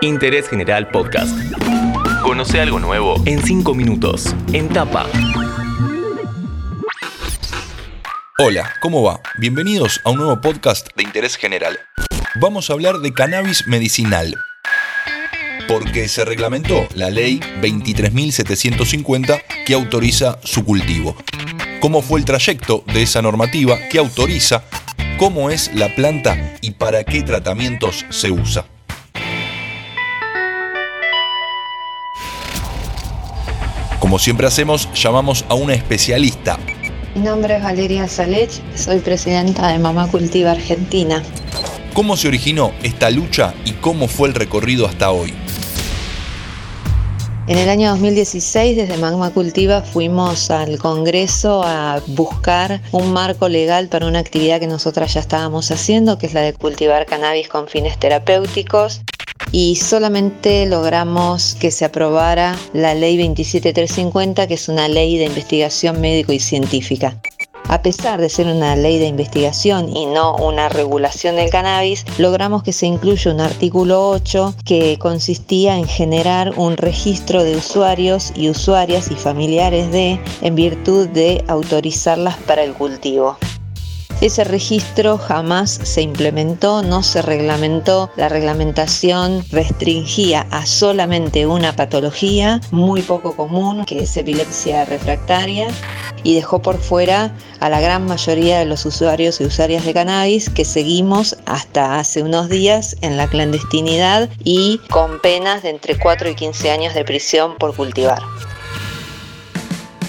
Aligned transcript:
Interés 0.00 0.48
General 0.48 0.88
Podcast. 0.88 1.36
Conoce 2.22 2.60
algo 2.60 2.78
nuevo 2.78 3.20
en 3.26 3.42
5 3.42 3.74
minutos, 3.74 4.32
en 4.52 4.68
tapa. 4.68 5.06
Hola, 8.38 8.74
¿cómo 8.80 9.02
va? 9.02 9.20
Bienvenidos 9.38 10.00
a 10.04 10.10
un 10.10 10.18
nuevo 10.18 10.40
podcast 10.40 10.86
de 10.94 11.02
Interés 11.02 11.36
General. 11.36 11.80
Vamos 12.36 12.70
a 12.70 12.74
hablar 12.74 12.98
de 12.98 13.12
cannabis 13.12 13.66
medicinal. 13.66 14.36
Porque 15.66 16.06
se 16.06 16.24
reglamentó 16.24 16.86
la 16.94 17.10
ley 17.10 17.40
23.750 17.60 19.42
que 19.66 19.74
autoriza 19.74 20.38
su 20.44 20.64
cultivo. 20.64 21.16
¿Cómo 21.80 22.02
fue 22.02 22.20
el 22.20 22.24
trayecto 22.24 22.84
de 22.94 23.02
esa 23.02 23.20
normativa 23.20 23.76
que 23.90 23.98
autoriza? 23.98 24.62
¿Cómo 25.18 25.50
es 25.50 25.74
la 25.74 25.92
planta 25.96 26.56
y 26.60 26.70
para 26.70 27.02
qué 27.02 27.22
tratamientos 27.22 28.06
se 28.10 28.30
usa? 28.30 28.64
Como 34.08 34.18
siempre 34.18 34.46
hacemos, 34.46 34.88
llamamos 34.94 35.44
a 35.50 35.54
una 35.54 35.74
especialista. 35.74 36.58
Mi 37.14 37.20
nombre 37.20 37.56
es 37.56 37.62
Valeria 37.62 38.08
Salech, 38.08 38.50
soy 38.74 39.00
presidenta 39.00 39.68
de 39.68 39.78
Mamá 39.78 40.08
Cultiva 40.10 40.52
Argentina. 40.52 41.22
¿Cómo 41.92 42.16
se 42.16 42.28
originó 42.28 42.72
esta 42.82 43.10
lucha 43.10 43.52
y 43.66 43.72
cómo 43.72 44.08
fue 44.08 44.28
el 44.28 44.34
recorrido 44.34 44.86
hasta 44.86 45.10
hoy? 45.10 45.34
En 47.48 47.58
el 47.58 47.68
año 47.68 47.90
2016, 47.90 48.78
desde 48.78 48.96
Magma 48.96 49.28
Cultiva, 49.28 49.82
fuimos 49.82 50.50
al 50.50 50.78
Congreso 50.78 51.62
a 51.62 52.00
buscar 52.06 52.80
un 52.92 53.12
marco 53.12 53.50
legal 53.50 53.88
para 53.88 54.06
una 54.06 54.20
actividad 54.20 54.58
que 54.58 54.68
nosotras 54.68 55.12
ya 55.12 55.20
estábamos 55.20 55.70
haciendo, 55.70 56.16
que 56.16 56.28
es 56.28 56.32
la 56.32 56.40
de 56.40 56.54
cultivar 56.54 57.04
cannabis 57.04 57.48
con 57.48 57.68
fines 57.68 57.98
terapéuticos 57.98 59.02
y 59.52 59.76
solamente 59.76 60.66
logramos 60.66 61.56
que 61.60 61.70
se 61.70 61.84
aprobara 61.84 62.56
la 62.72 62.94
ley 62.94 63.16
27350, 63.16 64.46
que 64.46 64.54
es 64.54 64.68
una 64.68 64.88
ley 64.88 65.18
de 65.18 65.24
investigación 65.24 66.00
médico 66.00 66.32
y 66.32 66.40
científica. 66.40 67.18
A 67.68 67.82
pesar 67.82 68.18
de 68.18 68.30
ser 68.30 68.46
una 68.46 68.76
ley 68.76 68.98
de 68.98 69.06
investigación 69.06 69.94
y 69.94 70.06
no 70.06 70.36
una 70.36 70.70
regulación 70.70 71.36
del 71.36 71.50
cannabis, 71.50 72.06
logramos 72.16 72.62
que 72.62 72.72
se 72.72 72.86
incluya 72.86 73.30
un 73.30 73.42
artículo 73.42 74.08
8 74.08 74.54
que 74.64 74.98
consistía 74.98 75.76
en 75.76 75.86
generar 75.86 76.54
un 76.56 76.78
registro 76.78 77.44
de 77.44 77.56
usuarios 77.56 78.32
y 78.34 78.48
usuarias 78.48 79.10
y 79.10 79.16
familiares 79.16 79.92
de 79.92 80.18
en 80.40 80.54
virtud 80.54 81.08
de 81.08 81.44
autorizarlas 81.46 82.38
para 82.38 82.64
el 82.64 82.72
cultivo. 82.72 83.36
Ese 84.20 84.42
registro 84.42 85.16
jamás 85.16 85.70
se 85.70 86.02
implementó, 86.02 86.82
no 86.82 87.04
se 87.04 87.22
reglamentó. 87.22 88.10
La 88.16 88.28
reglamentación 88.28 89.44
restringía 89.52 90.44
a 90.50 90.66
solamente 90.66 91.46
una 91.46 91.76
patología 91.76 92.60
muy 92.72 93.02
poco 93.02 93.36
común, 93.36 93.84
que 93.84 94.00
es 94.00 94.16
epilepsia 94.16 94.84
refractaria, 94.86 95.68
y 96.24 96.34
dejó 96.34 96.60
por 96.60 96.78
fuera 96.78 97.32
a 97.60 97.68
la 97.68 97.80
gran 97.80 98.06
mayoría 98.06 98.58
de 98.58 98.64
los 98.64 98.84
usuarios 98.86 99.40
y 99.40 99.44
usuarias 99.44 99.84
de 99.84 99.94
cannabis 99.94 100.50
que 100.50 100.64
seguimos 100.64 101.36
hasta 101.46 102.00
hace 102.00 102.24
unos 102.24 102.48
días 102.48 102.96
en 103.02 103.16
la 103.16 103.28
clandestinidad 103.28 104.28
y 104.42 104.80
con 104.90 105.20
penas 105.20 105.62
de 105.62 105.70
entre 105.70 105.96
4 105.96 106.30
y 106.30 106.34
15 106.34 106.72
años 106.72 106.94
de 106.94 107.04
prisión 107.04 107.54
por 107.56 107.76
cultivar. 107.76 108.22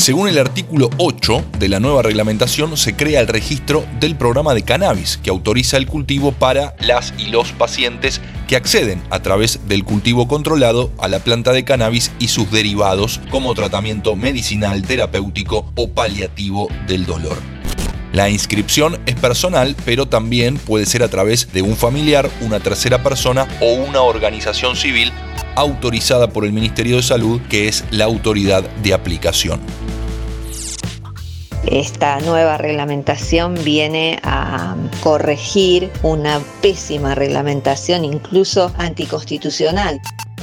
Según 0.00 0.28
el 0.28 0.38
artículo 0.38 0.88
8 0.96 1.44
de 1.58 1.68
la 1.68 1.78
nueva 1.78 2.00
reglamentación, 2.00 2.74
se 2.78 2.96
crea 2.96 3.20
el 3.20 3.26
registro 3.26 3.84
del 4.00 4.16
programa 4.16 4.54
de 4.54 4.62
cannabis 4.62 5.18
que 5.18 5.28
autoriza 5.28 5.76
el 5.76 5.86
cultivo 5.86 6.32
para 6.32 6.74
las 6.80 7.12
y 7.18 7.26
los 7.26 7.52
pacientes 7.52 8.22
que 8.48 8.56
acceden 8.56 9.02
a 9.10 9.20
través 9.20 9.68
del 9.68 9.84
cultivo 9.84 10.26
controlado 10.26 10.90
a 10.96 11.08
la 11.08 11.18
planta 11.18 11.52
de 11.52 11.64
cannabis 11.64 12.12
y 12.18 12.28
sus 12.28 12.50
derivados 12.50 13.20
como 13.30 13.52
tratamiento 13.52 14.16
medicinal, 14.16 14.80
terapéutico 14.86 15.70
o 15.74 15.90
paliativo 15.90 16.68
del 16.86 17.04
dolor. 17.04 17.36
La 18.14 18.30
inscripción 18.30 18.98
es 19.04 19.16
personal, 19.16 19.76
pero 19.84 20.08
también 20.08 20.56
puede 20.56 20.86
ser 20.86 21.02
a 21.02 21.08
través 21.08 21.52
de 21.52 21.60
un 21.60 21.76
familiar, 21.76 22.30
una 22.40 22.58
tercera 22.58 23.02
persona 23.02 23.46
o 23.60 23.74
una 23.74 24.00
organización 24.00 24.76
civil 24.76 25.12
autorizada 25.56 26.30
por 26.30 26.46
el 26.46 26.52
Ministerio 26.52 26.96
de 26.96 27.02
Salud, 27.02 27.40
que 27.50 27.68
es 27.68 27.84
la 27.90 28.06
autoridad 28.06 28.62
de 28.82 28.94
aplicación. 28.94 29.60
Esta 31.66 32.18
nueva 32.20 32.56
reglamentación 32.56 33.54
viene 33.62 34.18
a 34.22 34.76
corregir 35.02 35.90
una 36.02 36.40
pésima 36.62 37.14
reglamentación, 37.14 38.04
incluso 38.04 38.72
anticonstitucional. 38.78 40.00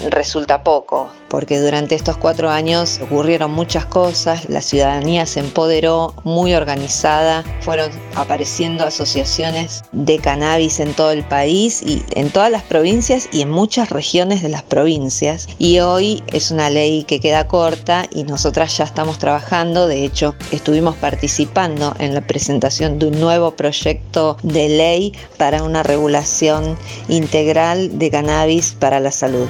Resulta 0.10 0.64
poco, 0.64 1.10
porque 1.30 1.60
durante 1.60 1.96
estos 1.96 2.18
cuatro 2.18 2.50
años 2.50 3.00
ocurrieron 3.02 3.52
muchas 3.52 3.86
cosas, 3.86 4.50
la 4.50 4.62
ciudadanía 4.62 5.26
se 5.26 5.40
empoderó 5.40 6.14
muy 6.24 6.54
organizada, 6.54 7.44
fueron 7.62 7.92
apareciendo 8.16 8.86
asociaciones 8.86 9.84
de 9.92 10.20
cannabis 10.20 10.80
en 10.80 10.94
todo 10.94 11.12
el 11.12 11.24
país 11.24 11.82
y 11.82 12.04
en 12.12 12.30
todas 12.30 12.52
las 12.52 12.64
provincias 12.64 13.30
y 13.32 13.42
en 13.42 13.50
muchas 13.50 13.90
regiones 13.90 14.42
de 14.42 14.50
las 14.50 14.64
provincias 14.64 15.48
y 15.58 15.80
hoy 15.80 16.24
es 16.28 16.52
una 16.52 16.70
ley 16.70 17.04
que 17.04 17.20
queda 17.20 17.48
corta 17.48 18.06
y 18.12 18.24
nosotras 18.24 18.78
ya 18.78 18.84
estamos 18.84 19.18
trabajando, 19.18 19.88
de 19.88 20.06
hecho 20.06 20.36
estuvimos 20.52 20.96
participando 20.96 21.96
en 22.00 22.14
la 22.14 22.22
presentación 22.22 23.00
de 23.00 23.08
un 23.08 23.20
nuevo 23.20 23.52
proyecto 23.52 24.38
de 24.44 24.70
ley 24.70 25.14
para 25.38 25.64
una 25.64 25.84
regulación 25.84 26.78
integral 27.08 28.00
de 28.00 28.12
cannabis 28.12 28.76
para 28.80 29.00
la 29.00 29.12
salud. 29.12 29.48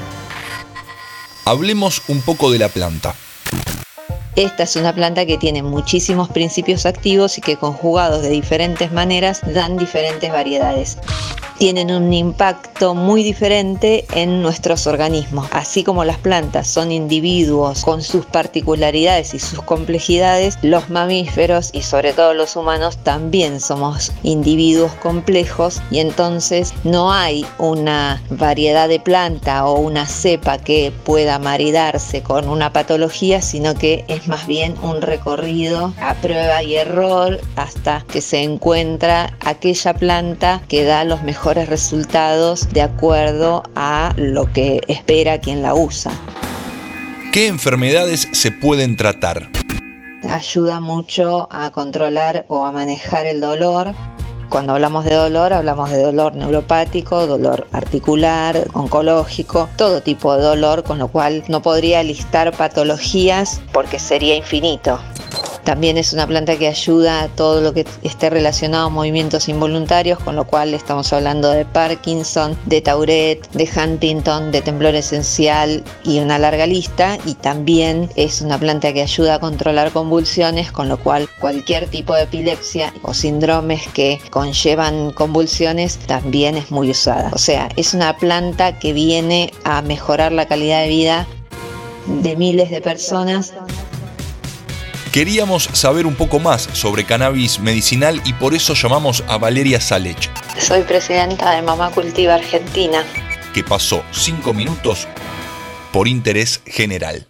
Hablemos 1.47 2.01
un 2.09 2.21
poco 2.21 2.51
de 2.51 2.59
la 2.59 2.67
planta. 2.67 3.15
Esta 4.35 4.63
es 4.63 4.75
una 4.75 4.93
planta 4.93 5.25
que 5.25 5.37
tiene 5.37 5.63
muchísimos 5.63 6.27
principios 6.27 6.85
activos 6.85 7.37
y 7.37 7.41
que 7.41 7.55
conjugados 7.55 8.21
de 8.21 8.27
diferentes 8.27 8.91
maneras 8.91 9.39
dan 9.53 9.77
diferentes 9.77 10.29
variedades 10.29 10.97
tienen 11.57 11.91
un 11.91 12.13
impacto 12.13 12.93
muy 12.93 13.23
diferente 13.23 14.05
en 14.13 14.41
nuestros 14.41 14.85
organismos. 14.87 15.47
Así 15.51 15.83
como 15.83 16.03
las 16.03 16.17
plantas 16.17 16.67
son 16.67 16.91
individuos 16.91 17.83
con 17.83 18.01
sus 18.01 18.25
particularidades 18.25 19.33
y 19.33 19.39
sus 19.39 19.61
complejidades, 19.63 20.57
los 20.61 20.89
mamíferos 20.89 21.71
y 21.73 21.81
sobre 21.81 22.13
todo 22.13 22.33
los 22.33 22.55
humanos 22.55 22.97
también 22.97 23.59
somos 23.59 24.11
individuos 24.23 24.91
complejos 25.01 25.81
y 25.89 25.99
entonces 25.99 26.73
no 26.83 27.11
hay 27.11 27.45
una 27.57 28.21
variedad 28.29 28.87
de 28.87 28.99
planta 28.99 29.65
o 29.65 29.79
una 29.79 30.05
cepa 30.05 30.57
que 30.59 30.93
pueda 31.05 31.39
maridarse 31.39 32.21
con 32.21 32.49
una 32.49 32.71
patología, 32.71 33.41
sino 33.41 33.73
que 33.73 34.05
es 34.07 34.27
más 34.27 34.45
bien 34.45 34.75
un 34.83 35.01
recorrido 35.01 35.93
a 36.01 36.13
prueba 36.15 36.61
y 36.61 36.75
error 36.75 37.39
hasta 37.55 38.05
que 38.11 38.21
se 38.21 38.43
encuentra 38.43 39.35
aquella 39.39 39.93
planta 39.93 40.61
que 40.67 40.83
da 40.83 41.03
los 41.03 41.23
mejores 41.23 41.46
resultados 41.55 42.69
de 42.73 42.81
acuerdo 42.81 43.63
a 43.75 44.13
lo 44.17 44.51
que 44.51 44.81
espera 44.87 45.39
quien 45.39 45.61
la 45.61 45.73
usa. 45.73 46.11
¿Qué 47.31 47.47
enfermedades 47.47 48.27
se 48.31 48.51
pueden 48.51 48.97
tratar? 48.97 49.49
Ayuda 50.29 50.79
mucho 50.79 51.47
a 51.51 51.71
controlar 51.71 52.45
o 52.47 52.65
a 52.65 52.71
manejar 52.71 53.25
el 53.25 53.39
dolor. 53.39 53.93
Cuando 54.49 54.73
hablamos 54.73 55.05
de 55.05 55.13
dolor, 55.13 55.53
hablamos 55.53 55.89
de 55.91 56.01
dolor 56.01 56.35
neuropático, 56.35 57.27
dolor 57.27 57.67
articular, 57.71 58.67
oncológico, 58.73 59.69
todo 59.77 60.01
tipo 60.01 60.35
de 60.35 60.41
dolor, 60.41 60.83
con 60.83 60.99
lo 60.99 61.09
cual 61.09 61.43
no 61.47 61.61
podría 61.61 62.01
listar 62.03 62.55
patologías 62.55 63.61
porque 63.71 63.99
sería 63.99 64.35
infinito. 64.35 64.99
También 65.67 65.97
es 65.97 66.13
una 66.13 66.25
planta 66.25 66.57
que 66.57 66.69
ayuda 66.69 67.23
a 67.23 67.27
todo 67.27 67.59
lo 67.59 67.73
que 67.73 67.85
esté 68.01 68.29
relacionado 68.29 68.85
a 68.85 68.89
movimientos 68.89 69.49
involuntarios, 69.49 70.17
con 70.17 70.37
lo 70.37 70.47
cual 70.47 70.73
estamos 70.73 71.11
hablando 71.11 71.49
de 71.49 71.65
Parkinson, 71.65 72.57
de 72.65 72.79
Tourette, 72.79 73.51
de 73.51 73.69
Huntington, 73.75 74.53
de 74.53 74.61
temblor 74.61 74.95
esencial 74.95 75.83
y 76.05 76.19
una 76.19 76.39
larga 76.39 76.65
lista. 76.67 77.17
Y 77.25 77.33
también 77.33 78.09
es 78.15 78.39
una 78.39 78.57
planta 78.57 78.93
que 78.93 79.01
ayuda 79.01 79.35
a 79.35 79.39
controlar 79.39 79.91
convulsiones, 79.91 80.71
con 80.71 80.87
lo 80.87 81.03
cual 81.03 81.27
cualquier 81.41 81.89
tipo 81.89 82.15
de 82.15 82.23
epilepsia 82.23 82.93
o 83.01 83.13
síndromes 83.13 83.89
que 83.89 84.21
conllevan 84.29 85.11
convulsiones 85.11 85.97
también 85.97 86.55
es 86.55 86.71
muy 86.71 86.91
usada. 86.91 87.29
O 87.33 87.37
sea, 87.37 87.67
es 87.75 87.93
una 87.93 88.15
planta 88.15 88.79
que 88.79 88.93
viene 88.93 89.51
a 89.65 89.81
mejorar 89.81 90.31
la 90.31 90.47
calidad 90.47 90.83
de 90.83 90.87
vida 90.87 91.27
de 92.21 92.37
miles 92.37 92.69
de 92.69 92.79
personas 92.79 93.53
Queríamos 95.17 95.63
saber 95.73 96.05
un 96.05 96.13
poco 96.13 96.39
más 96.39 96.69
sobre 96.73 97.03
cannabis 97.03 97.59
medicinal 97.59 98.21
y 98.23 98.33
por 98.33 98.53
eso 98.53 98.75
llamamos 98.75 99.23
a 99.27 99.39
Valeria 99.39 99.81
Salech. 99.81 100.29
Soy 100.59 100.83
presidenta 100.83 101.55
de 101.55 101.63
Mamá 101.63 101.89
Cultiva 101.89 102.35
Argentina. 102.35 103.03
Que 103.51 103.63
pasó 103.63 104.03
cinco 104.11 104.53
minutos 104.53 105.07
por 105.91 106.07
interés 106.07 106.61
general. 106.67 107.25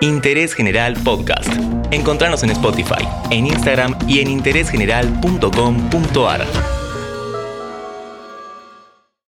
Interés 0.00 0.54
General 0.54 0.94
Podcast. 0.94 1.48
Encontrarnos 1.92 2.42
en 2.42 2.50
Spotify, 2.50 3.06
en 3.30 3.46
Instagram 3.46 3.96
y 4.08 4.18
en 4.18 4.30
interésgeneral.com.ar. 4.30 6.79